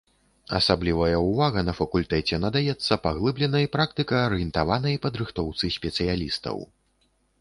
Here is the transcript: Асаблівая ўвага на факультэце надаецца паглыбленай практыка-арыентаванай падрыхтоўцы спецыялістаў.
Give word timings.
Асаблівая 0.59 1.17
ўвага 1.23 1.63
на 1.67 1.73
факультэце 1.79 2.39
надаецца 2.45 2.97
паглыбленай 3.05 3.65
практыка-арыентаванай 3.75 4.95
падрыхтоўцы 5.05 5.65
спецыялістаў. 5.77 6.57